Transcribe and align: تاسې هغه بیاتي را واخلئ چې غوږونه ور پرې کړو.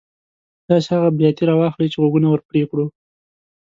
تاسې 0.67 0.87
هغه 0.95 1.09
بیاتي 1.19 1.43
را 1.47 1.55
واخلئ 1.57 1.87
چې 1.91 1.97
غوږونه 2.01 2.27
ور 2.29 2.41
پرې 2.47 2.61
کړو. 2.69 2.85